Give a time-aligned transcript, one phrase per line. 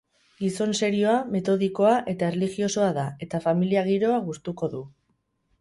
[0.43, 4.83] Gizon serioa, metodikoa eta erlijiosoa da, eta familia giroa gustuko du.